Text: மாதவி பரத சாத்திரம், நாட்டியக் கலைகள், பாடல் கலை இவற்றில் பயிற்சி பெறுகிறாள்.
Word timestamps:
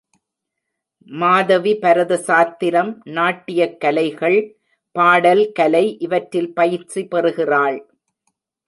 மாதவி 1.09 1.73
பரத 1.75 2.17
சாத்திரம், 2.17 3.01
நாட்டியக் 3.09 3.79
கலைகள், 3.79 4.39
பாடல் 4.95 5.51
கலை 5.51 5.85
இவற்றில் 5.99 6.53
பயிற்சி 6.53 7.03
பெறுகிறாள். 7.05 7.79